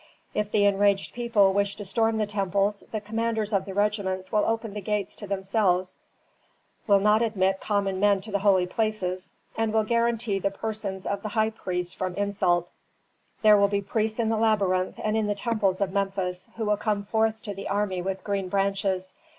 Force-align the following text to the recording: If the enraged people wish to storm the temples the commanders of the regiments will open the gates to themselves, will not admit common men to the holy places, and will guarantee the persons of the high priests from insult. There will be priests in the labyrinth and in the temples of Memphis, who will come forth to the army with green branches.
If 0.33 0.49
the 0.49 0.65
enraged 0.65 1.13
people 1.13 1.53
wish 1.53 1.75
to 1.75 1.85
storm 1.85 2.17
the 2.17 2.25
temples 2.25 2.83
the 2.91 2.99
commanders 2.99 3.53
of 3.53 3.65
the 3.65 3.73
regiments 3.75 4.31
will 4.31 4.43
open 4.45 4.73
the 4.73 4.81
gates 4.81 5.15
to 5.17 5.27
themselves, 5.27 5.95
will 6.87 6.99
not 6.99 7.21
admit 7.21 7.61
common 7.61 7.99
men 7.99 8.19
to 8.21 8.31
the 8.31 8.39
holy 8.39 8.65
places, 8.65 9.31
and 9.55 9.71
will 9.71 9.83
guarantee 9.83 10.39
the 10.39 10.49
persons 10.49 11.05
of 11.05 11.21
the 11.21 11.29
high 11.29 11.51
priests 11.51 11.93
from 11.93 12.15
insult. 12.15 12.71
There 13.43 13.57
will 13.57 13.67
be 13.67 13.83
priests 13.83 14.17
in 14.17 14.29
the 14.29 14.37
labyrinth 14.37 14.99
and 15.03 15.15
in 15.15 15.27
the 15.27 15.35
temples 15.35 15.81
of 15.81 15.91
Memphis, 15.93 16.49
who 16.57 16.65
will 16.65 16.77
come 16.77 17.05
forth 17.05 17.43
to 17.43 17.53
the 17.53 17.67
army 17.67 18.01
with 18.01 18.23
green 18.23 18.49
branches. 18.49 19.13